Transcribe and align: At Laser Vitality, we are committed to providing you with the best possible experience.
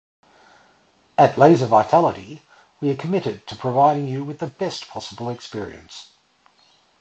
At 1.15 1.37
Laser 1.37 1.67
Vitality, 1.67 2.41
we 2.79 2.89
are 2.89 2.95
committed 2.95 3.45
to 3.45 3.55
providing 3.55 4.07
you 4.07 4.23
with 4.23 4.39
the 4.39 4.47
best 4.47 4.87
possible 4.87 5.29
experience. 5.29 6.09